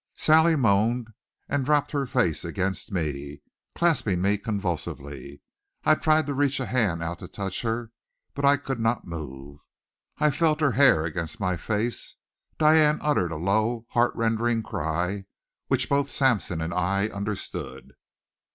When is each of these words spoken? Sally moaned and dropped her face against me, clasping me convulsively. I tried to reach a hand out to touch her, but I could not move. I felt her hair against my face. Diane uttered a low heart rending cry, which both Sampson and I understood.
Sally 0.15 0.55
moaned 0.55 1.09
and 1.47 1.63
dropped 1.63 1.91
her 1.91 2.07
face 2.07 2.43
against 2.43 2.91
me, 2.91 3.43
clasping 3.75 4.19
me 4.19 4.39
convulsively. 4.39 5.41
I 5.83 5.93
tried 5.93 6.25
to 6.25 6.33
reach 6.33 6.59
a 6.59 6.65
hand 6.65 7.03
out 7.03 7.19
to 7.19 7.27
touch 7.27 7.61
her, 7.61 7.91
but 8.33 8.43
I 8.43 8.57
could 8.57 8.79
not 8.79 9.05
move. 9.05 9.59
I 10.17 10.31
felt 10.31 10.59
her 10.59 10.71
hair 10.71 11.05
against 11.05 11.39
my 11.39 11.55
face. 11.55 12.15
Diane 12.57 12.97
uttered 13.03 13.31
a 13.31 13.37
low 13.37 13.85
heart 13.89 14.15
rending 14.15 14.63
cry, 14.63 15.25
which 15.67 15.87
both 15.87 16.09
Sampson 16.11 16.61
and 16.61 16.73
I 16.73 17.07
understood. 17.09 17.91